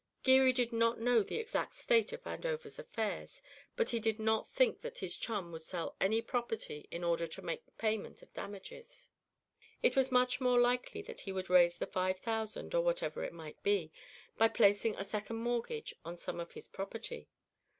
[0.23, 3.39] Geary did not know the exact state of Vandover's affairs,
[3.75, 7.41] but he did not think that his chum would sell any property in order to
[7.43, 9.09] make the payment of damages.
[9.83, 13.31] It was much more likely that he would raise the five thousand, or whatever it
[13.31, 13.91] might be,
[14.39, 17.29] by placing a second mortgage on some of his property.